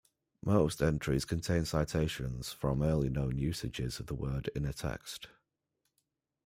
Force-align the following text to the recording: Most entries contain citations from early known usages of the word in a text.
Most 0.43 0.81
entries 0.81 1.25
contain 1.25 1.63
citations 1.63 2.51
from 2.51 2.81
early 2.81 3.07
known 3.07 3.37
usages 3.37 3.99
of 3.99 4.07
the 4.07 4.15
word 4.15 4.49
in 4.55 4.65
a 4.65 4.73
text. 4.73 5.27